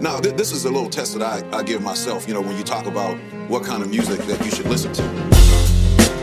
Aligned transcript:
Now, 0.00 0.18
th- 0.18 0.34
this 0.34 0.50
is 0.50 0.64
a 0.64 0.70
little 0.70 0.88
test 0.88 1.18
that 1.18 1.22
I, 1.22 1.58
I 1.58 1.62
give 1.62 1.82
myself, 1.82 2.26
you 2.26 2.32
know, 2.32 2.40
when 2.40 2.56
you 2.56 2.62
talk 2.64 2.86
about 2.86 3.18
what 3.48 3.64
kind 3.64 3.82
of 3.82 3.90
music 3.90 4.20
that 4.20 4.42
you 4.42 4.50
should 4.50 4.66
listen 4.66 4.92
to. 4.94 6.19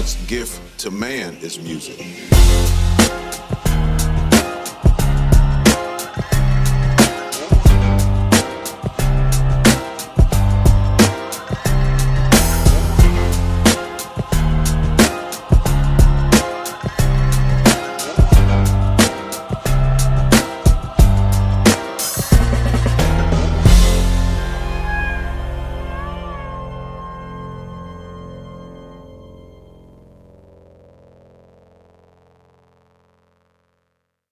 God's 0.00 0.16
gift 0.26 0.78
to 0.78 0.90
man 0.90 1.36
is 1.42 1.58
music. 1.58 3.09